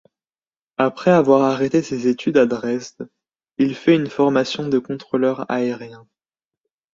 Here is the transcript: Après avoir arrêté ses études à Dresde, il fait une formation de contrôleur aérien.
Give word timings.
Après 0.79 1.11
avoir 1.11 1.43
arrêté 1.43 1.83
ses 1.83 2.07
études 2.07 2.37
à 2.37 2.47
Dresde, 2.47 3.07
il 3.59 3.75
fait 3.75 3.93
une 3.93 4.09
formation 4.09 4.67
de 4.67 4.79
contrôleur 4.79 5.45
aérien. 5.51 6.07